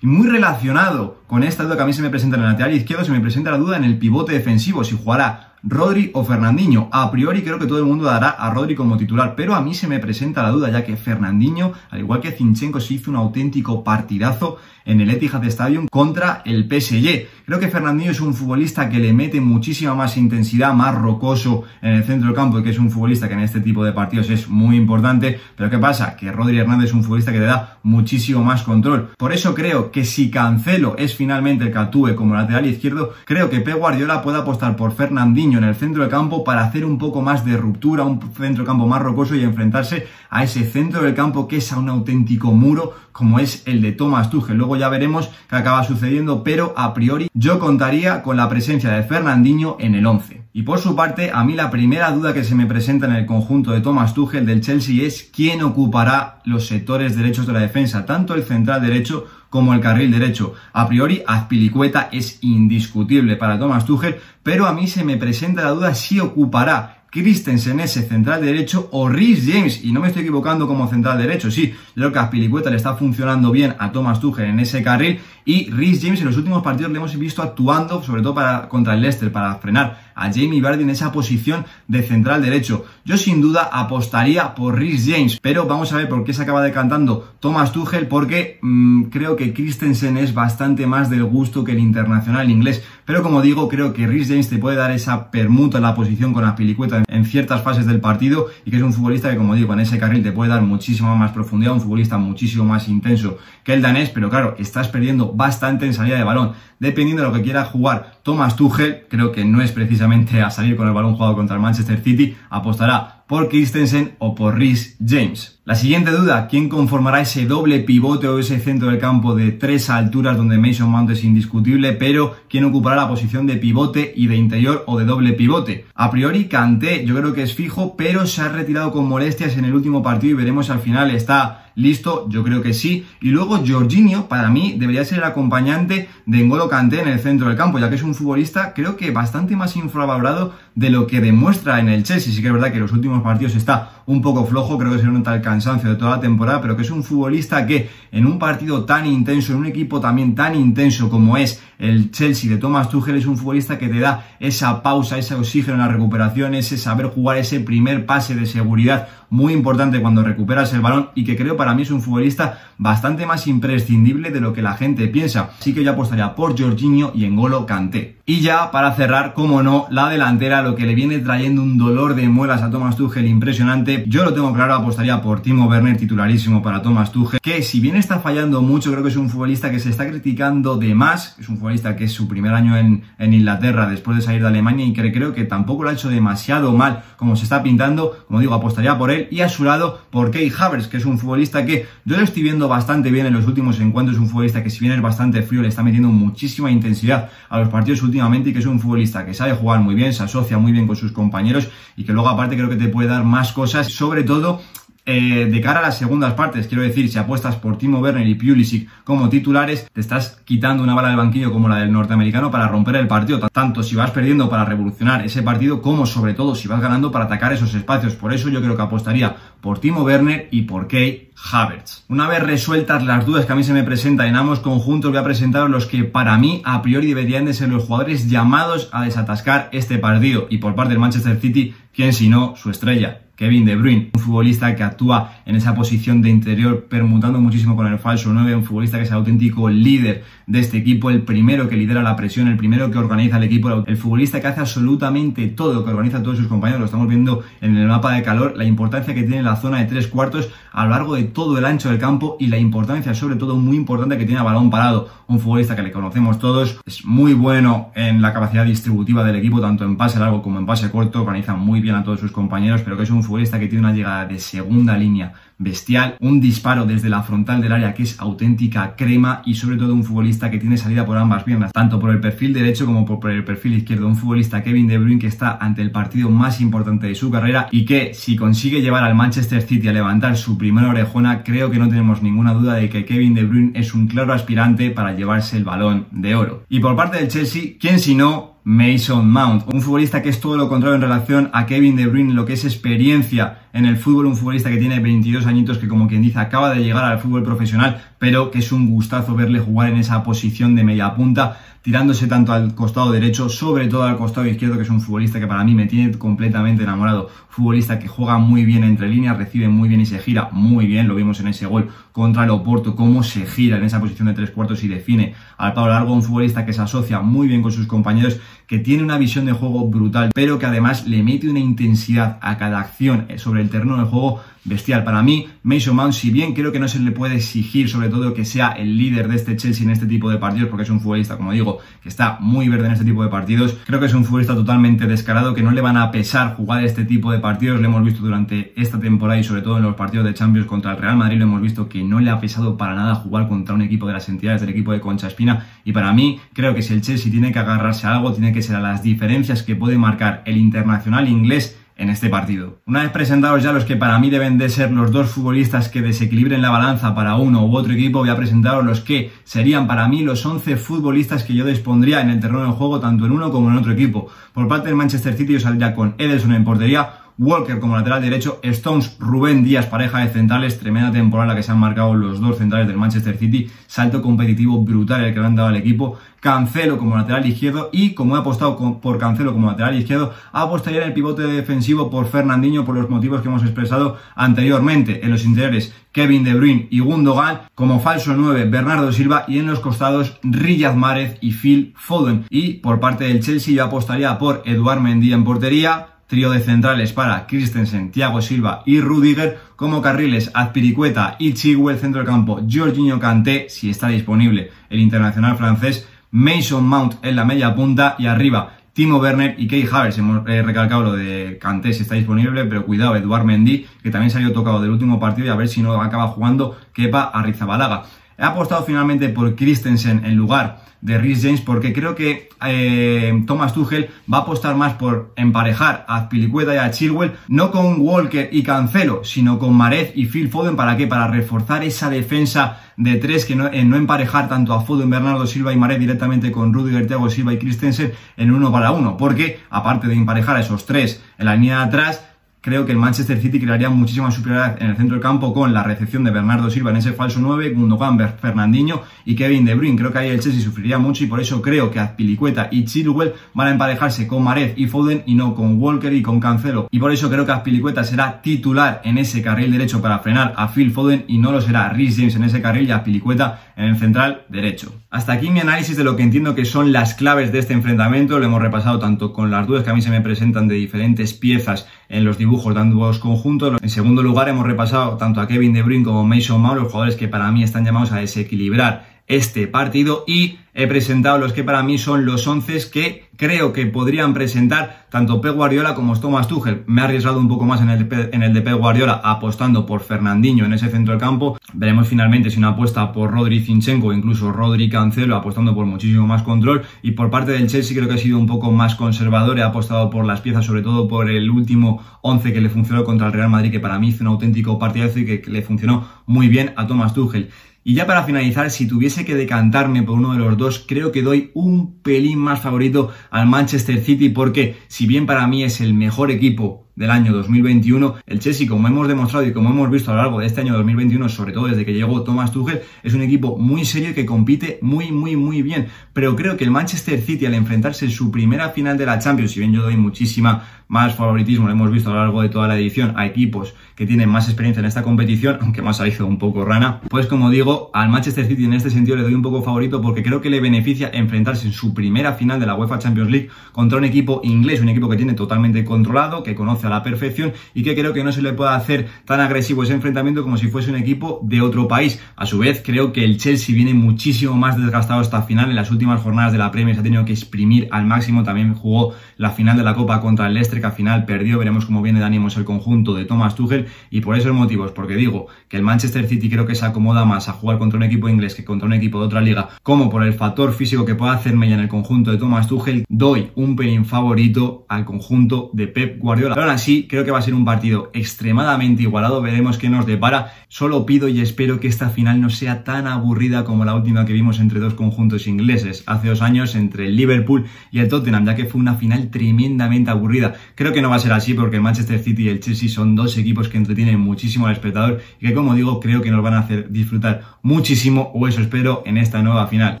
Y 0.02 0.06
muy 0.06 0.28
relacionado 0.28 1.22
con 1.26 1.42
esta 1.42 1.64
duda 1.64 1.76
que 1.76 1.82
a 1.82 1.86
mí 1.86 1.92
se 1.92 2.02
me 2.02 2.10
presenta 2.10 2.36
en 2.36 2.42
el 2.42 2.50
lateral 2.50 2.74
izquierdo, 2.74 3.04
se 3.04 3.12
me 3.12 3.20
presenta 3.20 3.50
la 3.50 3.58
duda 3.58 3.76
en 3.76 3.84
el 3.84 3.98
pivote 3.98 4.32
defensivo, 4.32 4.84
si 4.84 4.96
jugará 4.96 5.51
Rodri 5.64 6.10
o 6.14 6.24
Fernandinho. 6.24 6.88
A 6.90 7.10
priori 7.10 7.42
creo 7.42 7.58
que 7.58 7.66
todo 7.66 7.78
el 7.78 7.84
mundo 7.84 8.04
dará 8.04 8.30
a 8.30 8.50
Rodri 8.50 8.74
como 8.74 8.96
titular, 8.96 9.34
pero 9.36 9.54
a 9.54 9.62
mí 9.62 9.74
se 9.74 9.86
me 9.86 10.00
presenta 10.00 10.42
la 10.42 10.50
duda 10.50 10.70
ya 10.70 10.84
que 10.84 10.96
Fernandinho, 10.96 11.72
al 11.90 12.00
igual 12.00 12.20
que 12.20 12.32
Zinchenko, 12.32 12.80
se 12.80 12.94
hizo 12.94 13.10
un 13.10 13.16
auténtico 13.16 13.84
partidazo 13.84 14.58
en 14.84 15.00
el 15.00 15.10
Etihad 15.10 15.44
Stadium 15.44 15.86
contra 15.88 16.42
el 16.44 16.64
PSG. 16.64 17.26
Creo 17.46 17.60
que 17.60 17.68
Fernandinho 17.68 18.10
es 18.10 18.20
un 18.20 18.34
futbolista 18.34 18.88
que 18.88 18.98
le 18.98 19.12
mete 19.12 19.40
muchísima 19.40 19.94
más 19.94 20.16
intensidad, 20.16 20.74
más 20.74 20.94
rocoso 20.94 21.64
en 21.80 21.94
el 21.94 22.04
centro 22.04 22.28
del 22.28 22.36
campo 22.36 22.58
y 22.58 22.64
que 22.64 22.70
es 22.70 22.78
un 22.78 22.90
futbolista 22.90 23.28
que 23.28 23.34
en 23.34 23.40
este 23.40 23.60
tipo 23.60 23.84
de 23.84 23.92
partidos 23.92 24.30
es 24.30 24.48
muy 24.48 24.76
importante. 24.76 25.38
Pero 25.56 25.70
¿qué 25.70 25.78
pasa? 25.78 26.16
Que 26.16 26.32
Rodri 26.32 26.58
Hernández 26.58 26.88
es 26.88 26.94
un 26.94 27.04
futbolista 27.04 27.32
que 27.32 27.40
le 27.40 27.46
da 27.46 27.78
muchísimo 27.82 28.42
más 28.42 28.62
control. 28.62 29.10
Por 29.16 29.32
eso 29.32 29.54
creo 29.54 29.90
que 29.90 30.04
si 30.04 30.30
Cancelo 30.30 30.96
es 30.98 31.14
finalmente 31.14 31.64
el 31.64 31.72
que 31.72 31.78
actúe 31.78 32.14
como 32.14 32.34
lateral 32.34 32.66
izquierdo, 32.66 33.14
creo 33.24 33.50
que 33.50 33.60
Pep 33.60 33.76
Guardiola 33.76 34.22
puede 34.22 34.38
apostar 34.38 34.76
por 34.76 34.92
Fernandinho 34.92 35.51
en 35.58 35.64
el 35.64 35.74
centro 35.74 36.02
del 36.02 36.10
campo 36.10 36.44
para 36.44 36.64
hacer 36.64 36.84
un 36.84 36.98
poco 36.98 37.22
más 37.22 37.44
de 37.44 37.56
ruptura, 37.56 38.04
un 38.04 38.20
centro 38.20 38.62
del 38.62 38.66
campo 38.66 38.86
más 38.86 39.02
rocoso 39.02 39.34
y 39.34 39.42
enfrentarse 39.42 40.06
a 40.30 40.44
ese 40.44 40.64
centro 40.64 41.02
del 41.02 41.14
campo 41.14 41.48
que 41.48 41.58
es 41.58 41.72
a 41.72 41.78
un 41.78 41.88
auténtico 41.88 42.52
muro 42.52 42.94
como 43.12 43.38
es 43.38 43.62
el 43.66 43.82
de 43.82 43.92
Thomas 43.92 44.30
Tuchel. 44.30 44.56
Luego 44.56 44.76
ya 44.76 44.88
veremos 44.88 45.30
qué 45.48 45.56
acaba 45.56 45.84
sucediendo, 45.84 46.42
pero 46.42 46.74
a 46.76 46.94
priori 46.94 47.30
yo 47.34 47.58
contaría 47.58 48.22
con 48.22 48.36
la 48.36 48.48
presencia 48.48 48.90
de 48.90 49.02
Fernandinho 49.02 49.76
en 49.78 49.94
el 49.94 50.06
11. 50.06 50.41
Y 50.54 50.64
por 50.64 50.80
su 50.80 50.94
parte, 50.94 51.30
a 51.32 51.44
mí 51.44 51.54
la 51.54 51.70
primera 51.70 52.10
duda 52.10 52.34
que 52.34 52.44
se 52.44 52.54
me 52.54 52.66
presenta 52.66 53.06
en 53.06 53.12
el 53.12 53.24
conjunto 53.24 53.70
de 53.70 53.80
Thomas 53.80 54.12
Tuchel 54.12 54.44
del 54.44 54.60
Chelsea 54.60 55.02
es 55.06 55.30
quién 55.34 55.62
ocupará 55.62 56.40
los 56.44 56.66
sectores 56.66 57.16
derechos 57.16 57.46
de 57.46 57.54
la 57.54 57.60
defensa, 57.60 58.04
tanto 58.04 58.34
el 58.34 58.42
central 58.42 58.82
derecho 58.82 59.26
como 59.48 59.72
el 59.72 59.80
carril 59.80 60.10
derecho. 60.10 60.52
A 60.74 60.86
priori, 60.88 61.22
Azpilicueta 61.26 62.10
es 62.12 62.38
indiscutible 62.42 63.36
para 63.36 63.58
Thomas 63.58 63.86
Tuchel, 63.86 64.16
pero 64.42 64.66
a 64.66 64.74
mí 64.74 64.88
se 64.88 65.04
me 65.04 65.16
presenta 65.16 65.62
la 65.62 65.70
duda 65.70 65.94
si 65.94 66.20
ocupará 66.20 67.02
Christensen 67.12 67.80
ese 67.80 68.00
central 68.08 68.40
derecho 68.40 68.88
o 68.90 69.06
Rhys 69.06 69.46
James, 69.46 69.84
y 69.84 69.92
no 69.92 70.00
me 70.00 70.08
estoy 70.08 70.22
equivocando 70.22 70.66
como 70.66 70.88
central 70.88 71.18
derecho, 71.18 71.50
sí, 71.50 71.74
yo 71.94 71.94
creo 71.94 72.12
que 72.12 72.18
a 72.18 72.30
Pilicueta 72.30 72.70
le 72.70 72.76
está 72.76 72.94
funcionando 72.94 73.50
bien 73.50 73.74
a 73.78 73.92
Thomas 73.92 74.18
Tuchel 74.18 74.46
en 74.46 74.60
ese 74.60 74.82
carril. 74.82 75.20
Y 75.44 75.70
Rhys 75.70 76.00
James 76.02 76.20
en 76.20 76.26
los 76.26 76.38
últimos 76.38 76.62
partidos 76.62 76.90
le 76.90 76.98
hemos 76.98 77.14
visto 77.18 77.42
actuando 77.42 78.02
sobre 78.02 78.22
todo 78.22 78.34
para, 78.34 78.66
contra 78.68 78.94
el 78.94 79.02
Leicester 79.02 79.30
para 79.30 79.56
frenar 79.56 80.11
a 80.14 80.32
Jamie 80.32 80.60
Vardy 80.60 80.82
en 80.82 80.90
esa 80.90 81.12
posición 81.12 81.64
de 81.88 82.02
central 82.02 82.42
derecho. 82.42 82.84
Yo 83.04 83.16
sin 83.16 83.40
duda 83.40 83.68
apostaría 83.72 84.54
por 84.54 84.78
Rhys 84.78 85.06
James, 85.08 85.38
pero 85.40 85.66
vamos 85.66 85.92
a 85.92 85.96
ver 85.96 86.08
por 86.08 86.24
qué 86.24 86.32
se 86.32 86.42
acaba 86.42 86.62
decantando 86.62 87.34
Thomas 87.40 87.72
Tuchel, 87.72 88.06
porque 88.06 88.58
mmm, 88.62 89.04
creo 89.04 89.36
que 89.36 89.52
Christensen 89.52 90.16
es 90.16 90.34
bastante 90.34 90.86
más 90.86 91.10
del 91.10 91.24
gusto 91.24 91.64
que 91.64 91.72
el 91.72 91.78
internacional 91.78 92.50
inglés. 92.50 92.82
Pero 93.04 93.22
como 93.22 93.42
digo, 93.42 93.68
creo 93.68 93.92
que 93.92 94.06
Rhys 94.06 94.28
James 94.28 94.48
te 94.48 94.58
puede 94.58 94.76
dar 94.76 94.90
esa 94.90 95.30
permuta 95.30 95.78
en 95.78 95.82
la 95.82 95.94
posición 95.94 96.32
con 96.32 96.44
la 96.44 96.54
pilicueta 96.54 97.02
en 97.08 97.24
ciertas 97.24 97.62
fases 97.62 97.86
del 97.86 98.00
partido 98.00 98.46
y 98.64 98.70
que 98.70 98.76
es 98.76 98.82
un 98.82 98.92
futbolista 98.92 99.30
que, 99.30 99.36
como 99.36 99.54
digo, 99.54 99.72
en 99.72 99.80
ese 99.80 99.98
carril 99.98 100.22
te 100.22 100.32
puede 100.32 100.50
dar 100.50 100.62
muchísima 100.62 101.14
más 101.16 101.32
profundidad, 101.32 101.72
un 101.72 101.80
futbolista 101.80 102.18
muchísimo 102.18 102.64
más 102.64 102.88
intenso 102.88 103.38
que 103.64 103.74
el 103.74 103.82
danés, 103.82 104.10
pero 104.10 104.30
claro, 104.30 104.54
estás 104.58 104.88
perdiendo 104.88 105.32
bastante 105.32 105.86
en 105.86 105.94
salida 105.94 106.16
de 106.16 106.24
balón. 106.24 106.52
Dependiendo 106.82 107.22
de 107.22 107.28
lo 107.28 107.32
que 107.32 107.42
quiera 107.42 107.64
jugar 107.64 108.14
Thomas 108.24 108.56
Tuchel, 108.56 109.06
creo 109.08 109.30
que 109.30 109.44
no 109.44 109.62
es 109.62 109.70
precisamente 109.70 110.42
a 110.42 110.50
salir 110.50 110.76
con 110.76 110.88
el 110.88 110.92
balón 110.92 111.14
jugado 111.14 111.36
contra 111.36 111.54
el 111.54 111.62
Manchester 111.62 112.00
City, 112.02 112.36
apostará 112.50 113.21
por 113.32 113.48
Christensen 113.48 114.14
o 114.18 114.34
por 114.34 114.58
Rhys 114.58 114.98
James. 115.02 115.62
La 115.64 115.74
siguiente 115.74 116.10
duda, 116.10 116.48
¿quién 116.48 116.68
conformará 116.68 117.22
ese 117.22 117.46
doble 117.46 117.80
pivote 117.80 118.28
o 118.28 118.38
ese 118.38 118.60
centro 118.60 118.90
del 118.90 118.98
campo 118.98 119.34
de 119.34 119.52
tres 119.52 119.88
alturas 119.88 120.36
donde 120.36 120.58
Mason 120.58 120.90
Mount 120.90 121.08
es 121.12 121.24
indiscutible, 121.24 121.94
pero 121.94 122.36
quién 122.50 122.64
ocupará 122.64 122.96
la 122.96 123.08
posición 123.08 123.46
de 123.46 123.56
pivote 123.56 124.12
y 124.14 124.26
de 124.26 124.36
interior 124.36 124.84
o 124.86 124.98
de 124.98 125.06
doble 125.06 125.32
pivote? 125.32 125.86
A 125.94 126.10
priori 126.10 126.44
Kanté 126.44 127.06
yo 127.06 127.16
creo 127.16 127.32
que 127.32 127.44
es 127.44 127.54
fijo, 127.54 127.96
pero 127.96 128.26
se 128.26 128.42
ha 128.42 128.50
retirado 128.50 128.92
con 128.92 129.08
molestias 129.08 129.56
en 129.56 129.64
el 129.64 129.74
último 129.74 130.02
partido 130.02 130.32
y 130.32 130.36
veremos 130.36 130.68
al 130.68 130.80
final 130.80 131.10
está 131.10 131.62
listo, 131.74 132.28
yo 132.28 132.42
creo 132.42 132.62
que 132.62 132.74
sí. 132.74 133.06
Y 133.20 133.30
luego 133.30 133.62
Jorginho, 133.66 134.28
para 134.28 134.50
mí, 134.50 134.74
debería 134.78 135.04
ser 135.04 135.18
el 135.18 135.24
acompañante 135.24 136.08
de 136.26 136.44
N'Golo 136.44 136.68
Kanté 136.68 137.00
en 137.00 137.08
el 137.08 137.20
centro 137.20 137.48
del 137.48 137.56
campo, 137.56 137.78
ya 137.78 137.88
que 137.88 137.96
es 137.96 138.02
un 138.02 138.14
futbolista, 138.14 138.74
creo 138.74 138.96
que 138.96 139.10
bastante 139.10 139.56
más 139.56 139.76
infravalorado 139.76 140.54
de 140.74 140.90
lo 140.90 141.06
que 141.06 141.20
demuestra 141.20 141.80
en 141.80 141.88
el 141.88 142.02
Chelsea. 142.02 142.32
Sí 142.32 142.40
que 142.40 142.48
es 142.48 142.52
verdad 142.52 142.72
que 142.72 142.78
los 142.78 142.92
últimos 142.92 143.22
partidos 143.22 143.54
está 143.54 144.01
un 144.06 144.20
poco 144.20 144.44
flojo, 144.46 144.78
creo 144.78 144.92
que 144.92 144.98
se 144.98 145.06
nota 145.06 145.34
el 145.34 145.42
cansancio 145.42 145.90
de 145.90 145.96
toda 145.96 146.16
la 146.16 146.20
temporada, 146.20 146.60
pero 146.60 146.76
que 146.76 146.82
es 146.82 146.90
un 146.90 147.02
futbolista 147.02 147.66
que 147.66 147.90
en 148.10 148.26
un 148.26 148.38
partido 148.38 148.84
tan 148.84 149.06
intenso, 149.06 149.52
en 149.52 149.58
un 149.58 149.66
equipo 149.66 150.00
también 150.00 150.34
tan 150.34 150.54
intenso 150.54 151.08
como 151.08 151.36
es 151.36 151.62
el 151.78 152.10
Chelsea 152.10 152.50
de 152.50 152.58
Thomas 152.58 152.88
Tuchel, 152.88 153.16
es 153.16 153.26
un 153.26 153.36
futbolista 153.36 153.78
que 153.78 153.88
te 153.88 153.98
da 153.98 154.36
esa 154.38 154.82
pausa, 154.82 155.18
ese 155.18 155.34
oxígeno 155.34 155.74
en 155.74 155.80
la 155.80 155.88
recuperación, 155.88 156.54
ese 156.54 156.78
saber 156.78 157.06
jugar 157.06 157.38
ese 157.38 157.60
primer 157.60 158.06
pase 158.06 158.34
de 158.34 158.46
seguridad 158.46 159.08
muy 159.32 159.54
importante 159.54 160.02
cuando 160.02 160.22
recuperas 160.22 160.74
el 160.74 160.82
balón 160.82 161.08
y 161.14 161.24
que 161.24 161.36
creo 161.36 161.56
para 161.56 161.74
mí 161.74 161.82
es 161.82 161.90
un 161.90 162.02
futbolista 162.02 162.58
bastante 162.76 163.24
más 163.24 163.46
imprescindible 163.46 164.30
de 164.30 164.40
lo 164.40 164.52
que 164.52 164.60
la 164.60 164.74
gente 164.74 165.08
piensa. 165.08 165.52
Así 165.58 165.72
que 165.72 165.82
yo 165.82 165.92
apostaría 165.92 166.34
por 166.34 166.58
Jorginho 166.58 167.12
y 167.14 167.24
Engolo 167.24 167.64
Kanté. 167.64 168.18
Y 168.26 168.40
ya 168.40 168.70
para 168.70 168.94
cerrar, 168.94 169.32
como 169.32 169.62
no, 169.62 169.86
la 169.90 170.08
delantera, 170.08 170.62
lo 170.62 170.76
que 170.76 170.86
le 170.86 170.94
viene 170.94 171.18
trayendo 171.18 171.62
un 171.62 171.78
dolor 171.78 172.14
de 172.14 172.28
muelas 172.28 172.62
a 172.62 172.70
Thomas 172.70 172.96
Tuchel 172.96 173.26
impresionante. 173.26 174.01
Yo 174.06 174.24
lo 174.24 174.32
tengo 174.32 174.52
claro, 174.52 174.74
apostaría 174.74 175.20
por 175.20 175.40
Timo 175.40 175.66
Werner, 175.66 175.96
titularísimo 175.96 176.62
para 176.62 176.82
Thomas 176.82 177.12
Tuchel, 177.12 177.40
que 177.40 177.62
si 177.62 177.80
bien 177.80 177.96
está 177.96 178.20
fallando 178.20 178.62
mucho, 178.62 178.90
creo 178.90 179.02
que 179.02 179.08
es 179.08 179.16
un 179.16 179.28
futbolista 179.28 179.70
que 179.70 179.78
se 179.78 179.90
está 179.90 180.08
criticando 180.08 180.76
de 180.76 180.94
más, 180.94 181.36
es 181.38 181.48
un 181.48 181.58
futbolista 181.58 181.96
que 181.96 182.04
es 182.04 182.12
su 182.12 182.28
primer 182.28 182.54
año 182.54 182.76
en, 182.76 183.02
Inglaterra 183.18 183.88
después 183.88 184.16
de 184.16 184.22
salir 184.22 184.42
de 184.42 184.48
Alemania 184.48 184.84
y 184.84 184.92
que 184.92 185.12
creo 185.12 185.32
que 185.32 185.44
tampoco 185.44 185.84
lo 185.84 185.90
ha 185.90 185.92
hecho 185.92 186.10
demasiado 186.10 186.72
mal 186.72 187.02
como 187.16 187.36
se 187.36 187.44
está 187.44 187.62
pintando, 187.62 188.24
como 188.26 188.40
digo, 188.40 188.52
apostaría 188.52 188.96
por 188.98 189.10
él 189.10 189.28
y 189.30 189.40
a 189.40 189.48
su 189.48 189.64
lado 189.64 190.00
por 190.10 190.30
Key 190.30 190.52
Havertz, 190.56 190.88
que 190.88 190.98
es 190.98 191.06
un 191.06 191.18
futbolista 191.18 191.64
que 191.64 191.86
yo 192.04 192.16
lo 192.16 192.22
estoy 192.22 192.42
viendo 192.42 192.68
bastante 192.68 193.10
bien 193.10 193.26
en 193.26 193.32
los 193.32 193.46
últimos 193.46 193.80
encuentros, 193.80 194.16
es 194.16 194.22
un 194.22 194.28
futbolista 194.28 194.62
que 194.62 194.70
si 194.70 194.80
bien 194.80 194.92
es 194.92 195.00
bastante 195.00 195.42
frío, 195.42 195.62
le 195.62 195.68
está 195.68 195.82
metiendo 195.82 196.08
muchísima 196.08 196.70
intensidad 196.70 197.30
a 197.48 197.58
los 197.58 197.68
partidos 197.68 198.02
últimamente 198.02 198.50
y 198.50 198.52
que 198.52 198.58
es 198.58 198.66
un 198.66 198.80
futbolista 198.80 199.24
que 199.24 199.34
sabe 199.34 199.52
jugar 199.52 199.80
muy 199.80 199.94
bien, 199.94 200.12
se 200.12 200.22
asocia 200.22 200.58
muy 200.58 200.72
bien 200.72 200.86
con 200.86 200.96
sus 200.96 201.12
compañeros 201.12 201.68
y 201.96 202.04
que 202.04 202.12
luego 202.12 202.28
aparte 202.28 202.56
creo 202.56 202.68
que 202.68 202.76
te 202.76 202.88
puede 202.88 203.08
dar 203.08 203.24
más 203.24 203.52
cosas, 203.52 203.81
sobre 203.88 204.22
todo 204.24 204.60
eh, 205.04 205.48
de 205.50 205.60
cara 205.60 205.80
a 205.80 205.82
las 205.82 205.98
segundas 205.98 206.34
partes, 206.34 206.68
quiero 206.68 206.84
decir, 206.84 207.10
si 207.10 207.18
apuestas 207.18 207.56
por 207.56 207.76
Timo 207.76 207.98
Werner 207.98 208.24
y 208.24 208.36
Pulisic 208.36 208.88
como 209.02 209.28
titulares, 209.28 209.88
te 209.92 210.00
estás 210.00 210.40
quitando 210.44 210.84
una 210.84 210.94
bala 210.94 211.08
del 211.08 211.16
banquillo 211.16 211.52
como 211.52 211.68
la 211.68 211.78
del 211.78 211.90
norteamericano 211.90 212.52
para 212.52 212.68
romper 212.68 212.94
el 212.94 213.08
partido, 213.08 213.40
tanto 213.52 213.82
si 213.82 213.96
vas 213.96 214.12
perdiendo 214.12 214.48
para 214.48 214.64
revolucionar 214.64 215.26
ese 215.26 215.42
partido, 215.42 215.82
como 215.82 216.06
sobre 216.06 216.34
todo 216.34 216.54
si 216.54 216.68
vas 216.68 216.80
ganando 216.80 217.10
para 217.10 217.24
atacar 217.24 217.52
esos 217.52 217.74
espacios. 217.74 218.14
Por 218.14 218.32
eso 218.32 218.48
yo 218.48 218.62
creo 218.62 218.76
que 218.76 218.82
apostaría 218.82 219.34
por 219.60 219.80
Timo 219.80 220.04
Werner 220.04 220.46
y 220.52 220.62
por 220.62 220.86
Kay 220.86 221.32
Havertz. 221.50 222.04
Una 222.08 222.28
vez 222.28 222.40
resueltas 222.40 223.04
las 223.04 223.26
dudas 223.26 223.44
que 223.44 223.52
a 223.52 223.56
mí 223.56 223.64
se 223.64 223.72
me 223.72 223.82
presentan 223.82 224.28
en 224.28 224.36
ambos 224.36 224.60
conjuntos, 224.60 225.10
voy 225.10 225.18
a 225.18 225.24
presentaros 225.24 225.68
los 225.68 225.86
que 225.86 226.04
para 226.04 226.38
mí 226.38 226.62
a 226.64 226.80
priori 226.80 227.08
deberían 227.08 227.46
de 227.46 227.54
ser 227.54 227.70
los 227.70 227.86
jugadores 227.86 228.30
llamados 228.30 228.88
a 228.92 229.02
desatascar 229.02 229.68
este 229.72 229.98
partido. 229.98 230.46
Y 230.48 230.58
por 230.58 230.76
parte 230.76 230.90
del 230.90 231.00
Manchester 231.00 231.40
City, 231.40 231.74
¿quién 231.92 232.12
si 232.12 232.28
no 232.28 232.54
su 232.54 232.70
estrella? 232.70 233.22
Kevin 233.42 233.64
De 233.64 233.74
Bruyne, 233.74 234.08
un 234.14 234.20
futbolista 234.20 234.76
que 234.76 234.84
actúa 234.84 235.32
en 235.46 235.56
esa 235.56 235.74
posición 235.74 236.22
de 236.22 236.30
interior 236.30 236.86
permutando 236.88 237.40
muchísimo 237.40 237.74
con 237.74 237.88
el 237.88 237.98
falso 237.98 238.32
9, 238.32 238.54
un 238.54 238.62
futbolista 238.62 238.98
que 238.98 239.02
es 239.02 239.10
el 239.10 239.16
auténtico 239.16 239.68
líder 239.68 240.22
de 240.46 240.60
este 240.60 240.78
equipo, 240.78 241.10
el 241.10 241.22
primero 241.22 241.68
que 241.68 241.74
lidera 241.74 242.04
la 242.04 242.14
presión, 242.14 242.46
el 242.46 242.56
primero 242.56 242.88
que 242.92 242.98
organiza 242.98 243.38
el 243.38 243.42
equipo, 243.42 243.82
el 243.84 243.96
futbolista 243.96 244.40
que 244.40 244.46
hace 244.46 244.60
absolutamente 244.60 245.48
todo, 245.48 245.84
que 245.84 245.90
organiza 245.90 246.18
a 246.18 246.22
todos 246.22 246.38
sus 246.38 246.46
compañeros, 246.46 246.78
lo 246.78 246.86
estamos 246.86 247.08
viendo 247.08 247.42
en 247.60 247.76
el 247.76 247.88
mapa 247.88 248.14
de 248.14 248.22
calor, 248.22 248.54
la 248.56 248.64
importancia 248.64 249.12
que 249.12 249.24
tiene 249.24 249.42
la 249.42 249.56
zona 249.56 249.78
de 249.78 249.86
tres 249.86 250.06
cuartos 250.06 250.48
a 250.70 250.84
lo 250.84 250.90
largo 250.90 251.16
de 251.16 251.24
todo 251.24 251.58
el 251.58 251.64
ancho 251.64 251.88
del 251.88 251.98
campo 251.98 252.36
y 252.38 252.46
la 252.46 252.58
importancia, 252.58 253.12
sobre 253.12 253.34
todo 253.34 253.56
muy 253.56 253.76
importante, 253.76 254.18
que 254.18 254.24
tiene 254.24 254.40
a 254.40 254.44
balón 254.44 254.70
parado, 254.70 255.08
un 255.26 255.40
futbolista 255.40 255.74
que 255.74 255.82
le 255.82 255.90
conocemos 255.90 256.38
todos, 256.38 256.80
es 256.86 257.04
muy 257.04 257.34
bueno 257.34 257.90
en 257.96 258.22
la 258.22 258.32
capacidad 258.32 258.64
distributiva 258.64 259.24
del 259.24 259.34
equipo, 259.34 259.60
tanto 259.60 259.84
en 259.84 259.96
pase 259.96 260.20
largo 260.20 260.42
como 260.42 260.60
en 260.60 260.66
pase 260.66 260.92
corto, 260.92 261.22
organiza 261.22 261.56
muy 261.56 261.80
bien 261.80 261.96
a 261.96 262.04
todos 262.04 262.20
sus 262.20 262.30
compañeros, 262.30 262.82
pero 262.82 262.96
que 262.96 263.02
es 263.02 263.10
un 263.10 263.22
futbolista 263.22 263.31
que 263.32 263.68
tiene 263.68 263.80
una 263.80 263.92
llegada 263.92 264.26
de 264.26 264.38
segunda 264.38 264.96
línea 264.96 265.32
bestial, 265.58 266.16
un 266.20 266.40
disparo 266.40 266.84
desde 266.84 267.08
la 267.08 267.22
frontal 267.22 267.60
del 267.60 267.72
área 267.72 267.94
que 267.94 268.02
es 268.02 268.18
auténtica 268.20 268.94
crema 268.96 269.42
y 269.44 269.54
sobre 269.54 269.76
todo 269.76 269.94
un 269.94 270.04
futbolista 270.04 270.50
que 270.50 270.58
tiene 270.58 270.76
salida 270.76 271.06
por 271.06 271.16
ambas 271.16 271.44
piernas, 271.44 271.72
tanto 271.72 272.00
por 272.00 272.10
el 272.10 272.20
perfil 272.20 272.52
derecho 272.52 272.84
como 272.84 273.04
por 273.04 273.30
el 273.30 273.44
perfil 273.44 273.74
izquierdo, 273.74 274.06
un 274.06 274.16
futbolista 274.16 274.62
Kevin 274.62 274.88
De 274.88 274.98
Bruyne 274.98 275.20
que 275.20 275.28
está 275.28 275.56
ante 275.60 275.82
el 275.82 275.90
partido 275.90 276.30
más 276.30 276.60
importante 276.60 277.06
de 277.06 277.14
su 277.14 277.30
carrera 277.30 277.68
y 277.70 277.84
que 277.84 278.14
si 278.14 278.36
consigue 278.36 278.82
llevar 278.82 279.04
al 279.04 279.14
Manchester 279.14 279.62
City 279.62 279.88
a 279.88 279.92
levantar 279.92 280.36
su 280.36 280.58
primera 280.58 280.88
orejona, 280.88 281.42
creo 281.42 281.70
que 281.70 281.78
no 281.78 281.88
tenemos 281.88 282.22
ninguna 282.22 282.52
duda 282.52 282.74
de 282.74 282.88
que 282.88 283.04
Kevin 283.04 283.34
De 283.34 283.44
Bruyne 283.44 283.72
es 283.74 283.94
un 283.94 284.08
claro 284.08 284.32
aspirante 284.32 284.90
para 284.90 285.14
llevarse 285.14 285.56
el 285.56 285.64
balón 285.64 286.06
de 286.10 286.34
oro. 286.34 286.64
Y 286.68 286.80
por 286.80 286.96
parte 286.96 287.18
del 287.18 287.28
Chelsea, 287.28 287.74
¿quién 287.78 287.98
si 287.98 288.14
no 288.14 288.51
Mason 288.64 289.28
Mount, 289.28 289.64
un 289.72 289.82
futbolista 289.82 290.22
que 290.22 290.28
es 290.28 290.40
todo 290.40 290.56
lo 290.56 290.68
contrario 290.68 290.96
en 290.96 291.02
relación 291.02 291.50
a 291.52 291.66
Kevin 291.66 291.96
De 291.96 292.06
Bruyne, 292.06 292.34
lo 292.34 292.44
que 292.44 292.52
es 292.52 292.64
experiencia 292.64 293.61
en 293.72 293.86
el 293.86 293.96
fútbol, 293.96 294.26
un 294.26 294.36
futbolista 294.36 294.70
que 294.70 294.76
tiene 294.76 295.00
22 295.00 295.46
añitos, 295.46 295.78
que 295.78 295.88
como 295.88 296.08
quien 296.08 296.22
dice 296.22 296.38
acaba 296.38 296.74
de 296.74 296.82
llegar 296.82 297.04
al 297.04 297.18
fútbol 297.18 297.42
profesional, 297.42 298.02
pero 298.18 298.50
que 298.50 298.58
es 298.58 298.70
un 298.72 298.90
gustazo 298.90 299.34
verle 299.34 299.60
jugar 299.60 299.90
en 299.90 299.96
esa 299.96 300.22
posición 300.22 300.74
de 300.74 300.84
media 300.84 301.14
punta, 301.14 301.58
tirándose 301.82 302.28
tanto 302.28 302.52
al 302.52 302.74
costado 302.74 303.10
derecho, 303.10 303.48
sobre 303.48 303.88
todo 303.88 304.04
al 304.04 304.16
costado 304.16 304.46
izquierdo, 304.46 304.76
que 304.76 304.82
es 304.82 304.90
un 304.90 305.00
futbolista 305.00 305.40
que 305.40 305.48
para 305.48 305.64
mí 305.64 305.74
me 305.74 305.86
tiene 305.86 306.16
completamente 306.16 306.84
enamorado, 306.84 307.28
futbolista 307.48 307.98
que 307.98 308.06
juega 308.06 308.38
muy 308.38 308.64
bien 308.64 308.84
entre 308.84 309.08
líneas, 309.08 309.36
recibe 309.36 309.68
muy 309.68 309.88
bien 309.88 310.00
y 310.00 310.06
se 310.06 310.20
gira 310.20 310.48
muy 310.52 310.86
bien, 310.86 311.08
lo 311.08 311.16
vimos 311.16 311.40
en 311.40 311.48
ese 311.48 311.66
gol 311.66 311.88
contra 312.12 312.44
el 312.44 312.50
Oporto, 312.50 312.94
cómo 312.94 313.22
se 313.22 313.46
gira 313.46 313.78
en 313.78 313.84
esa 313.84 313.98
posición 313.98 314.28
de 314.28 314.34
tres 314.34 314.50
cuartos 314.50 314.84
y 314.84 314.88
define 314.88 315.34
al 315.56 315.74
palo 315.74 315.88
largo, 315.88 316.12
un 316.12 316.22
futbolista 316.22 316.64
que 316.64 316.72
se 316.72 316.82
asocia 316.82 317.20
muy 317.20 317.48
bien 317.48 317.62
con 317.62 317.72
sus 317.72 317.86
compañeros, 317.86 318.38
que 318.66 318.78
tiene 318.78 319.02
una 319.02 319.18
visión 319.18 319.44
de 319.44 319.52
juego 319.52 319.88
brutal, 319.88 320.30
pero 320.34 320.58
que 320.58 320.66
además 320.66 321.06
le 321.08 321.22
mete 321.22 321.48
una 321.48 321.58
intensidad 321.58 322.38
a 322.40 322.56
cada 322.58 322.78
acción 322.78 323.26
sobre 323.36 323.61
el 323.62 323.70
terreno 323.70 323.96
de 323.96 324.04
juego 324.04 324.40
bestial. 324.64 325.02
Para 325.04 325.22
mí, 325.22 325.48
Mason 325.62 325.96
Mount, 325.96 326.12
si 326.12 326.30
bien 326.30 326.54
creo 326.54 326.72
que 326.72 326.78
no 326.78 326.88
se 326.88 327.00
le 327.00 327.10
puede 327.10 327.36
exigir 327.36 327.88
sobre 327.88 328.08
todo 328.08 328.34
que 328.34 328.44
sea 328.44 328.72
el 328.72 328.96
líder 328.96 329.28
de 329.28 329.36
este 329.36 329.56
Chelsea 329.56 329.84
en 329.84 329.90
este 329.90 330.06
tipo 330.06 330.30
de 330.30 330.38
partidos, 330.38 330.68
porque 330.68 330.84
es 330.84 330.90
un 330.90 331.00
futbolista, 331.00 331.36
como 331.36 331.52
digo, 331.52 331.78
que 332.02 332.08
está 332.08 332.38
muy 332.40 332.68
verde 332.68 332.86
en 332.86 332.92
este 332.92 333.04
tipo 333.04 333.22
de 333.22 333.28
partidos, 333.28 333.76
creo 333.86 333.98
que 333.98 334.06
es 334.06 334.14
un 334.14 334.24
futbolista 334.24 334.54
totalmente 334.54 335.06
descarado, 335.06 335.54
que 335.54 335.62
no 335.62 335.72
le 335.72 335.80
van 335.80 335.96
a 335.96 336.10
pesar 336.10 336.54
jugar 336.54 336.84
este 336.84 337.04
tipo 337.04 337.32
de 337.32 337.38
partidos, 337.38 337.80
lo 337.80 337.86
hemos 337.86 338.04
visto 338.04 338.22
durante 338.22 338.72
esta 338.76 339.00
temporada 339.00 339.38
y 339.40 339.44
sobre 339.44 339.62
todo 339.62 339.78
en 339.78 339.82
los 339.82 339.96
partidos 339.96 340.26
de 340.26 340.34
Champions 340.34 340.66
contra 340.66 340.92
el 340.92 340.98
Real 340.98 341.16
Madrid, 341.16 341.38
lo 341.38 341.44
hemos 341.44 341.62
visto 341.62 341.88
que 341.88 342.02
no 342.02 342.20
le 342.20 342.30
ha 342.30 342.40
pesado 342.40 342.76
para 342.76 342.94
nada 342.94 343.14
jugar 343.16 343.48
contra 343.48 343.74
un 343.74 343.82
equipo 343.82 344.06
de 344.06 344.12
las 344.12 344.28
entidades 344.28 344.60
del 344.60 344.70
equipo 344.70 344.92
de 344.92 345.00
Concha 345.00 345.26
Espina, 345.26 345.66
y 345.84 345.92
para 345.92 346.12
mí, 346.12 346.40
creo 346.52 346.74
que 346.74 346.82
si 346.82 346.94
el 346.94 347.02
Chelsea 347.02 347.32
tiene 347.32 347.52
que 347.52 347.58
agarrarse 347.58 348.06
a 348.06 348.14
algo, 348.14 348.32
tiene 348.32 348.52
que 348.52 348.62
ser 348.62 348.76
a 348.76 348.80
las 348.80 349.02
diferencias 349.02 349.62
que 349.62 349.74
puede 349.74 349.98
marcar 349.98 350.42
el 350.46 350.56
internacional 350.56 351.28
inglés 351.28 351.76
en 352.02 352.10
este 352.10 352.28
partido. 352.28 352.80
Una 352.84 353.02
vez 353.02 353.12
presentados 353.12 353.62
ya 353.62 353.72
los 353.72 353.84
que 353.84 353.96
para 353.96 354.18
mí 354.18 354.28
deben 354.28 354.58
de 354.58 354.68
ser 354.68 354.90
los 354.90 355.12
dos 355.12 355.30
futbolistas 355.30 355.88
que 355.88 356.02
desequilibren 356.02 356.60
la 356.60 356.70
balanza 356.70 357.14
para 357.14 357.36
uno 357.36 357.64
u 357.64 357.76
otro 357.76 357.92
equipo, 357.92 358.18
voy 358.18 358.28
a 358.28 358.36
presentaros 358.36 358.84
los 358.84 359.00
que 359.00 359.30
serían 359.44 359.86
para 359.86 360.08
mí 360.08 360.22
los 360.22 360.44
11 360.44 360.76
futbolistas 360.76 361.44
que 361.44 361.54
yo 361.54 361.64
dispondría 361.64 362.20
en 362.20 362.30
el 362.30 362.40
terreno 362.40 362.64
de 362.64 362.72
juego 362.72 362.98
tanto 362.98 363.26
en 363.26 363.32
uno 363.32 363.52
como 363.52 363.70
en 363.70 363.76
otro 363.76 363.92
equipo. 363.92 364.28
Por 364.52 364.66
parte 364.66 364.88
del 364.88 364.96
Manchester 364.96 365.34
City 365.34 365.54
yo 365.54 365.60
saldría 365.60 365.94
con 365.94 366.14
Ederson 366.18 366.52
en 366.54 366.64
portería, 366.64 367.21
Walker 367.38 367.78
como 367.80 367.96
lateral 367.96 368.22
derecho, 368.22 368.60
Stones, 368.62 369.16
Rubén 369.18 369.64
Díaz, 369.64 369.86
pareja 369.86 370.20
de 370.20 370.28
centrales, 370.28 370.78
tremenda 370.78 371.12
temporada 371.12 371.54
que 371.54 371.62
se 371.62 371.72
han 371.72 371.78
marcado 371.78 372.14
los 372.14 372.40
dos 372.40 372.58
centrales 372.58 372.86
del 372.88 372.96
Manchester 372.96 373.36
City, 373.36 373.70
salto 373.86 374.22
competitivo 374.22 374.82
brutal 374.84 375.24
el 375.24 375.34
que 375.34 375.40
le 375.40 375.46
han 375.46 375.56
dado 375.56 375.68
al 375.68 375.76
equipo, 375.76 376.18
Cancelo 376.42 376.98
como 376.98 377.16
lateral 377.16 377.46
izquierdo 377.46 377.88
y 377.92 378.14
como 378.14 378.36
he 378.36 378.40
apostado 378.40 378.76
por 379.00 379.18
Cancelo 379.18 379.52
como 379.52 379.68
lateral 379.68 379.96
izquierdo, 379.96 380.32
apostaría 380.50 381.02
en 381.02 381.08
el 381.08 381.14
pivote 381.14 381.42
defensivo 381.42 382.10
por 382.10 382.26
Fernandinho 382.26 382.84
por 382.84 382.96
los 382.96 383.08
motivos 383.08 383.42
que 383.42 383.48
hemos 383.48 383.62
expresado 383.62 384.16
anteriormente. 384.34 385.24
En 385.24 385.30
los 385.30 385.44
interiores, 385.44 385.94
Kevin 386.10 386.42
De 386.42 386.54
Bruyne 386.54 386.88
y 386.90 386.98
Gundogan, 386.98 387.60
como 387.76 388.00
falso 388.00 388.34
9, 388.34 388.64
Bernardo 388.64 389.12
Silva 389.12 389.44
y 389.46 389.60
en 389.60 389.66
los 389.66 389.78
costados, 389.78 390.38
Riyad 390.42 390.94
Mahrez 390.94 391.38
y 391.40 391.52
Phil 391.52 391.94
Foden. 391.96 392.44
Y 392.50 392.74
por 392.74 392.98
parte 392.98 393.24
del 393.24 393.40
Chelsea 393.40 393.74
yo 393.76 393.84
apostaría 393.84 394.36
por 394.38 394.62
Eduard 394.64 395.00
Mendy 395.00 395.32
en 395.32 395.44
portería, 395.44 396.08
trío 396.32 396.50
de 396.50 396.60
centrales 396.60 397.12
para 397.12 397.46
Christensen, 397.46 398.10
Thiago 398.10 398.40
Silva 398.40 398.82
y 398.86 399.02
Rudiger, 399.02 399.60
como 399.76 400.00
carriles 400.00 400.50
Azpiricueta 400.54 401.36
y 401.38 401.52
Chigüe, 401.52 401.92
el 401.92 401.98
centro 401.98 402.22
del 402.22 402.26
campo 402.26 402.58
Jorginho 402.66 403.20
Kanté, 403.20 403.66
si 403.68 403.90
está 403.90 404.08
disponible 404.08 404.70
el 404.88 405.00
internacional 405.00 405.58
francés, 405.58 406.08
Mason 406.30 406.86
Mount 406.86 407.16
en 407.22 407.36
la 407.36 407.44
media 407.44 407.74
punta 407.74 408.16
y 408.18 408.28
arriba 408.28 408.76
Timo 408.94 409.18
Werner 409.18 409.56
y 409.58 409.68
Kei 409.68 409.86
Havertz. 409.86 410.16
Hemos 410.16 410.42
recalcado 410.42 411.02
lo 411.02 411.12
de 411.12 411.58
Kanté 411.60 411.92
si 411.92 412.00
está 412.00 412.14
disponible, 412.14 412.64
pero 412.64 412.86
cuidado, 412.86 413.14
Eduard 413.14 413.44
Mendy, 413.44 413.86
que 414.02 414.10
también 414.10 414.30
salió 414.30 414.54
tocado 414.54 414.80
del 414.80 414.90
último 414.90 415.20
partido 415.20 415.48
y 415.48 415.50
a 415.50 415.54
ver 415.54 415.68
si 415.68 415.82
no 415.82 416.00
acaba 416.00 416.28
jugando 416.28 416.78
Kepa 416.94 417.24
Arrizabalaga. 417.24 418.04
He 418.38 418.42
apostado 418.42 418.84
finalmente 418.86 419.28
por 419.28 419.54
Christensen 419.54 420.24
en 420.24 420.36
lugar 420.36 420.81
de 421.02 421.18
Rhys 421.18 421.42
James 421.42 421.60
porque 421.60 421.92
creo 421.92 422.14
que 422.14 422.48
eh, 422.64 423.42
Thomas 423.46 423.74
Tuchel 423.74 424.08
va 424.32 424.38
a 424.38 424.40
apostar 424.42 424.76
más 424.76 424.94
por 424.94 425.32
emparejar 425.36 426.06
a 426.08 426.28
Pilicueta 426.28 426.74
y 426.74 426.78
a 426.78 426.90
Chilwell, 426.90 427.32
no 427.48 427.70
con 427.72 428.00
Walker 428.00 428.48
y 428.50 428.62
Cancelo, 428.62 429.24
sino 429.24 429.58
con 429.58 429.74
Marez 429.74 430.12
y 430.14 430.26
Phil 430.26 430.48
Foden. 430.48 430.76
¿Para 430.76 430.96
qué? 430.96 431.06
Para 431.06 431.26
reforzar 431.26 431.82
esa 431.82 432.08
defensa 432.08 432.80
de 432.96 433.16
tres, 433.16 433.44
que 433.44 433.56
no, 433.56 433.68
no 433.68 433.96
emparejar 433.96 434.48
tanto 434.48 434.72
a 434.72 434.82
Foden, 434.82 435.10
Bernardo 435.10 435.46
Silva 435.46 435.72
y 435.72 435.76
Marez 435.76 435.98
directamente 435.98 436.52
con 436.52 436.72
Rudiger, 436.72 437.06
Thiago 437.06 437.28
Silva 437.28 437.52
y 437.52 437.58
Christensen 437.58 438.12
en 438.36 438.52
uno 438.52 438.70
para 438.70 438.92
uno. 438.92 439.16
Porque, 439.16 439.60
aparte 439.70 440.06
de 440.06 440.14
emparejar 440.14 440.56
a 440.56 440.60
esos 440.60 440.86
tres 440.86 441.22
en 441.36 441.46
la 441.46 441.56
línea 441.56 441.78
de 441.78 441.84
atrás, 441.84 442.24
creo 442.62 442.86
que 442.86 442.92
el 442.92 442.98
Manchester 442.98 443.40
City 443.40 443.60
crearía 443.60 443.90
muchísima 443.90 444.30
superioridad 444.30 444.80
en 444.80 444.90
el 444.90 444.96
centro 444.96 445.16
del 445.16 445.22
campo 445.22 445.52
con 445.52 445.74
la 445.74 445.82
recepción 445.82 446.22
de 446.24 446.30
Bernardo 446.30 446.70
Silva 446.70 446.90
en 446.90 446.96
ese 446.96 447.12
falso 447.12 447.40
9, 447.40 447.70
Gundogan, 447.70 448.18
Fernandinho 448.40 449.02
y 449.24 449.34
Kevin 449.34 449.64
De 449.64 449.74
Bruyne. 449.74 449.98
Creo 449.98 450.12
que 450.12 450.18
ahí 450.18 450.30
el 450.30 450.40
Chelsea 450.40 450.62
sufriría 450.62 450.98
mucho 450.98 451.24
y 451.24 451.26
por 451.26 451.40
eso 451.40 451.60
creo 451.60 451.90
que 451.90 451.98
Azpilicueta 451.98 452.68
y 452.70 452.84
Chilwell 452.84 453.34
van 453.52 453.66
a 453.66 453.70
emparejarse 453.72 454.28
con 454.28 454.44
Marez 454.44 454.74
y 454.76 454.86
Foden 454.86 455.24
y 455.26 455.34
no 455.34 455.54
con 455.54 455.82
Walker 455.82 456.12
y 456.12 456.22
con 456.22 456.38
Cancelo. 456.38 456.88
Y 456.90 457.00
por 457.00 457.12
eso 457.12 457.28
creo 457.28 457.44
que 457.44 457.52
Azpilicueta 457.52 458.04
será 458.04 458.40
titular 458.40 459.02
en 459.04 459.18
ese 459.18 459.42
carril 459.42 459.72
derecho 459.72 460.00
para 460.00 460.20
frenar 460.20 460.54
a 460.56 460.68
Phil 460.68 460.92
Foden 460.92 461.24
y 461.26 461.38
no 461.38 461.50
lo 461.50 461.60
será 461.60 461.88
Rhys 461.88 462.16
James 462.16 462.36
en 462.36 462.44
ese 462.44 462.62
carril 462.62 462.88
y 462.88 462.92
Azpilicueta 462.92 463.72
en 463.76 463.86
el 463.86 463.96
central 463.96 464.42
derecho. 464.48 465.01
Hasta 465.12 465.34
aquí 465.34 465.50
mi 465.50 465.60
análisis 465.60 465.94
de 465.98 466.04
lo 466.04 466.16
que 466.16 466.22
entiendo 466.22 466.54
que 466.54 466.64
son 466.64 466.90
las 466.90 467.12
claves 467.12 467.52
de 467.52 467.58
este 467.58 467.74
enfrentamiento. 467.74 468.38
Lo 468.38 468.46
hemos 468.46 468.62
repasado 468.62 468.98
tanto 468.98 469.34
con 469.34 469.50
las 469.50 469.66
dudas 469.66 469.84
que 469.84 469.90
a 469.90 469.94
mí 469.94 470.00
se 470.00 470.08
me 470.08 470.22
presentan 470.22 470.68
de 470.68 470.76
diferentes 470.76 471.34
piezas 471.34 471.86
en 472.08 472.24
los 472.24 472.38
dibujos 472.38 472.74
de 472.74 472.80
ambos 472.80 473.18
conjuntos. 473.18 473.76
En 473.82 473.90
segundo 473.90 474.22
lugar, 474.22 474.48
hemos 474.48 474.66
repasado 474.66 475.18
tanto 475.18 475.42
a 475.42 475.46
Kevin 475.46 475.74
De 475.74 475.82
Bruyne 475.82 476.02
como 476.02 476.24
Mason 476.24 476.62
Mount, 476.62 476.80
los 476.80 476.90
jugadores 476.90 477.16
que 477.16 477.28
para 477.28 477.52
mí 477.52 477.62
están 477.62 477.84
llamados 477.84 478.10
a 478.12 478.20
desequilibrar 478.20 479.11
este 479.32 479.66
partido 479.66 480.24
y 480.26 480.58
he 480.74 480.86
presentado 480.86 481.38
los 481.38 481.52
que 481.52 481.64
para 481.64 481.82
mí 481.82 481.98
son 481.98 482.24
los 482.24 482.46
11 482.46 482.90
que 482.90 483.28
creo 483.36 483.72
que 483.72 483.86
podrían 483.86 484.32
presentar 484.32 485.06
tanto 485.10 485.40
Pep 485.40 485.54
Guardiola 485.54 485.94
como 485.94 486.18
Thomas 486.18 486.48
Tuchel. 486.48 486.84
Me 486.86 487.02
he 487.02 487.04
arriesgado 487.04 487.38
un 487.38 487.48
poco 487.48 487.64
más 487.64 487.82
en 487.82 487.90
el, 487.90 488.08
en 488.32 488.42
el 488.42 488.54
de 488.54 488.62
Pep 488.62 488.78
Guardiola 488.78 489.20
apostando 489.24 489.84
por 489.84 490.00
Fernandinho 490.00 490.64
en 490.64 490.72
ese 490.72 490.88
centro 490.88 491.12
del 491.12 491.20
campo. 491.20 491.58
Veremos 491.74 492.08
finalmente 492.08 492.50
si 492.50 492.58
una 492.58 492.68
apuesta 492.68 493.12
por 493.12 493.30
Rodri 493.30 493.60
Zinchenko 493.60 494.08
o 494.08 494.12
incluso 494.12 494.52
Rodri 494.52 494.88
Cancelo 494.88 495.36
apostando 495.36 495.74
por 495.74 495.86
muchísimo 495.86 496.26
más 496.26 496.42
control. 496.42 496.82
Y 497.02 497.12
por 497.12 497.30
parte 497.30 497.52
del 497.52 497.66
Chelsea 497.66 497.96
creo 497.96 498.08
que 498.08 498.14
ha 498.14 498.18
sido 498.18 498.38
un 498.38 498.46
poco 498.46 498.70
más 498.70 498.94
conservador. 498.94 499.58
He 499.58 499.62
apostado 499.62 500.08
por 500.08 500.24
las 500.24 500.40
piezas, 500.40 500.64
sobre 500.64 500.82
todo 500.82 501.08
por 501.08 501.30
el 501.30 501.50
último 501.50 502.02
11 502.22 502.52
que 502.52 502.60
le 502.60 502.70
funcionó 502.70 503.04
contra 503.04 503.26
el 503.26 503.32
Real 503.32 503.50
Madrid, 503.50 503.70
que 503.70 503.80
para 503.80 503.98
mí 503.98 504.08
hizo 504.08 504.24
un 504.24 504.28
auténtico 504.28 504.78
partidazo 504.78 505.18
y 505.18 505.26
que 505.26 505.42
le 505.46 505.62
funcionó 505.62 506.06
muy 506.26 506.48
bien 506.48 506.72
a 506.76 506.86
Thomas 506.86 507.12
Tuchel. 507.12 507.50
Y 507.84 507.94
ya 507.94 508.06
para 508.06 508.22
finalizar, 508.22 508.70
si 508.70 508.86
tuviese 508.86 509.24
que 509.24 509.34
decantarme 509.34 510.02
por 510.02 510.16
uno 510.16 510.32
de 510.32 510.38
los 510.38 510.56
dos, 510.56 510.84
creo 510.86 511.10
que 511.10 511.22
doy 511.22 511.50
un 511.54 512.00
pelín 512.00 512.38
más 512.38 512.60
favorito 512.60 513.10
al 513.30 513.48
Manchester 513.48 514.02
City 514.02 514.28
porque 514.28 514.76
si 514.86 515.06
bien 515.06 515.26
para 515.26 515.46
mí 515.48 515.64
es 515.64 515.80
el 515.80 515.92
mejor 515.92 516.30
equipo 516.30 516.81
del 516.94 517.10
año 517.10 517.32
2021. 517.32 518.16
El 518.26 518.38
Chelsea, 518.38 518.68
como 518.68 518.88
hemos 518.88 519.08
demostrado 519.08 519.46
y 519.46 519.52
como 519.52 519.70
hemos 519.70 519.90
visto 519.90 520.10
a 520.10 520.14
lo 520.14 520.22
largo 520.22 520.40
de 520.40 520.46
este 520.46 520.60
año 520.60 520.74
2021, 520.74 521.28
sobre 521.28 521.52
todo 521.52 521.66
desde 521.66 521.84
que 521.84 521.94
llegó 521.94 522.22
Thomas 522.22 522.52
Tuchel, 522.52 522.82
es 523.02 523.14
un 523.14 523.22
equipo 523.22 523.56
muy 523.58 523.84
serio 523.84 524.10
y 524.10 524.14
que 524.14 524.26
compite 524.26 524.78
muy, 524.82 525.12
muy, 525.12 525.36
muy 525.36 525.62
bien. 525.62 525.88
Pero 526.12 526.36
creo 526.36 526.56
que 526.56 526.64
el 526.64 526.70
Manchester 526.70 527.20
City, 527.20 527.46
al 527.46 527.54
enfrentarse 527.54 528.04
en 528.04 528.10
su 528.10 528.30
primera 528.30 528.70
final 528.70 528.98
de 528.98 529.06
la 529.06 529.18
Champions, 529.18 529.52
si 529.52 529.60
bien 529.60 529.72
yo 529.72 529.82
doy 529.82 529.96
muchísima 529.96 530.64
más 530.88 531.14
favoritismo, 531.14 531.66
lo 531.66 531.72
hemos 531.72 531.90
visto 531.90 532.10
a 532.10 532.12
lo 532.12 532.18
largo 532.20 532.42
de 532.42 532.50
toda 532.50 532.68
la 532.68 532.76
edición, 532.76 533.14
a 533.16 533.24
equipos 533.24 533.74
que 533.94 534.06
tienen 534.06 534.28
más 534.28 534.46
experiencia 534.48 534.80
en 534.80 534.86
esta 534.86 535.02
competición, 535.02 535.58
aunque 535.62 535.80
más 535.80 536.00
ha 536.00 536.08
hizo 536.08 536.26
un 536.26 536.38
poco 536.38 536.64
rana, 536.64 537.00
pues 537.08 537.26
como 537.26 537.50
digo, 537.50 537.90
al 537.94 538.08
Manchester 538.08 538.46
City 538.46 538.64
en 538.64 538.74
este 538.74 538.90
sentido 538.90 539.16
le 539.16 539.22
doy 539.22 539.34
un 539.34 539.42
poco 539.42 539.62
favorito 539.62 540.02
porque 540.02 540.22
creo 540.22 540.40
que 540.40 540.50
le 540.50 540.60
beneficia 540.60 541.10
enfrentarse 541.12 541.66
en 541.66 541.72
su 541.72 541.94
primera 541.94 542.34
final 542.34 542.60
de 542.60 542.66
la 542.66 542.74
UEFA 542.74 542.98
Champions 542.98 543.30
League 543.30 543.48
contra 543.72 543.98
un 543.98 544.04
equipo 544.04 544.40
inglés, 544.44 544.80
un 544.80 544.88
equipo 544.90 545.08
que 545.08 545.16
tiene 545.16 545.34
totalmente 545.34 545.84
controlado, 545.84 546.42
que 546.42 546.54
conoce 546.54 546.81
a 546.84 546.90
la 546.90 547.02
perfección 547.02 547.52
y 547.74 547.82
que 547.82 547.94
creo 547.94 548.12
que 548.12 548.24
no 548.24 548.32
se 548.32 548.42
le 548.42 548.52
puede 548.52 548.70
hacer 548.70 549.08
tan 549.24 549.40
agresivo 549.40 549.82
ese 549.82 549.92
enfrentamiento 549.92 550.42
como 550.42 550.56
si 550.56 550.68
fuese 550.68 550.90
un 550.90 550.96
equipo 550.96 551.40
de 551.42 551.60
otro 551.60 551.88
país. 551.88 552.20
A 552.36 552.46
su 552.46 552.58
vez, 552.58 552.82
creo 552.84 553.12
que 553.12 553.24
el 553.24 553.38
Chelsea 553.38 553.74
viene 553.74 553.94
muchísimo 553.94 554.54
más 554.54 554.76
desgastado 554.76 555.20
hasta 555.20 555.42
final. 555.42 555.70
En 555.70 555.76
las 555.76 555.90
últimas 555.90 556.20
jornadas 556.20 556.52
de 556.52 556.58
la 556.58 556.70
Premier 556.70 556.94
se 556.94 557.00
ha 557.00 557.04
tenido 557.04 557.24
que 557.24 557.32
exprimir 557.32 557.88
al 557.90 558.06
máximo. 558.06 558.42
También 558.42 558.74
jugó 558.74 559.14
la 559.36 559.50
final 559.50 559.76
de 559.76 559.84
la 559.84 559.94
Copa 559.94 560.20
contra 560.20 560.46
el 560.46 560.54
Leicester, 560.54 560.80
que 560.80 560.86
al 560.86 560.92
final 560.92 561.24
perdió. 561.24 561.58
Veremos 561.58 561.86
cómo 561.86 562.02
viene 562.02 562.18
de 562.18 562.24
ánimos 562.24 562.56
el 562.56 562.64
conjunto 562.64 563.14
de 563.14 563.24
Thomas 563.24 563.54
Tuchel. 563.54 563.86
Y 564.10 564.20
por 564.20 564.36
esos 564.36 564.52
motivos, 564.52 564.92
porque 564.92 565.14
digo 565.14 565.46
que 565.68 565.76
el 565.76 565.82
Manchester 565.82 566.26
City 566.26 566.48
creo 566.48 566.66
que 566.66 566.74
se 566.74 566.84
acomoda 566.84 567.24
más 567.24 567.48
a 567.48 567.52
jugar 567.52 567.78
contra 567.78 567.96
un 567.96 568.02
equipo 568.02 568.28
inglés 568.28 568.54
que 568.54 568.64
contra 568.64 568.86
un 568.86 568.92
equipo 568.92 569.20
de 569.20 569.26
otra 569.26 569.40
liga, 569.40 569.68
como 569.82 570.10
por 570.10 570.22
el 570.22 570.32
factor 570.32 570.72
físico 570.72 571.04
que 571.04 571.14
pueda 571.14 571.32
hacer 571.32 571.56
Mella 571.56 571.74
en 571.74 571.80
el 571.80 571.88
conjunto 571.88 572.30
de 572.30 572.38
Thomas 572.38 572.66
Tuchel, 572.66 573.04
doy 573.08 573.50
un 573.54 573.76
pelín 573.76 574.04
favorito 574.04 574.86
al 574.88 575.04
conjunto 575.04 575.70
de 575.72 575.88
Pep 575.88 576.18
Guardiola. 576.18 576.54
Así, 576.72 577.06
creo 577.06 577.22
que 577.26 577.30
va 577.30 577.38
a 577.38 577.42
ser 577.42 577.52
un 577.52 577.66
partido 577.66 578.10
extremadamente 578.14 579.02
igualado. 579.02 579.42
Veremos 579.42 579.76
qué 579.76 579.90
nos 579.90 580.06
depara. 580.06 580.54
Solo 580.68 581.04
pido 581.04 581.28
y 581.28 581.42
espero 581.42 581.80
que 581.80 581.86
esta 581.86 582.08
final 582.08 582.40
no 582.40 582.48
sea 582.48 582.82
tan 582.82 583.06
aburrida 583.06 583.62
como 583.64 583.84
la 583.84 583.94
última 583.94 584.24
que 584.24 584.32
vimos 584.32 584.58
entre 584.58 584.80
dos 584.80 584.94
conjuntos 584.94 585.46
ingleses 585.46 586.02
hace 586.06 586.28
dos 586.28 586.40
años 586.40 586.74
entre 586.74 587.08
el 587.08 587.16
Liverpool 587.16 587.66
y 587.90 587.98
el 587.98 588.08
Tottenham, 588.08 588.46
ya 588.46 588.56
que 588.56 588.64
fue 588.64 588.80
una 588.80 588.94
final 588.94 589.28
tremendamente 589.30 590.10
aburrida. 590.10 590.54
Creo 590.74 590.94
que 590.94 591.02
no 591.02 591.10
va 591.10 591.16
a 591.16 591.18
ser 591.18 591.34
así 591.34 591.52
porque 591.52 591.76
el 591.76 591.82
Manchester 591.82 592.18
City 592.20 592.44
y 592.44 592.48
el 592.48 592.60
Chelsea 592.60 592.88
son 592.88 593.14
dos 593.14 593.36
equipos 593.36 593.68
que 593.68 593.76
entretienen 593.76 594.18
muchísimo 594.18 594.66
al 594.66 594.72
espectador 594.72 595.20
y 595.40 595.48
que, 595.48 595.52
como 595.52 595.74
digo, 595.74 596.00
creo 596.00 596.22
que 596.22 596.30
nos 596.30 596.42
van 596.42 596.54
a 596.54 596.60
hacer 596.60 596.90
disfrutar 596.90 597.42
muchísimo, 597.60 598.30
o 598.34 598.48
eso 598.48 598.62
espero, 598.62 599.02
en 599.04 599.18
esta 599.18 599.42
nueva 599.42 599.66
final. 599.66 600.00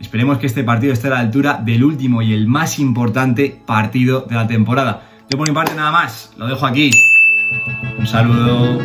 Esperemos 0.00 0.38
que 0.38 0.46
este 0.46 0.64
partido 0.64 0.92
esté 0.92 1.06
a 1.06 1.10
la 1.10 1.20
altura 1.20 1.62
del 1.64 1.84
último 1.84 2.22
y 2.22 2.32
el 2.32 2.48
más 2.48 2.80
importante 2.80 3.56
partido 3.64 4.26
de 4.28 4.34
la 4.34 4.48
temporada. 4.48 5.12
Yo 5.28 5.38
por 5.38 5.48
mi 5.48 5.54
parte 5.54 5.74
nada 5.74 5.90
más, 5.90 6.32
lo 6.36 6.46
dejo 6.46 6.66
aquí. 6.66 6.90
Un 7.98 8.06
saludo. 8.06 8.78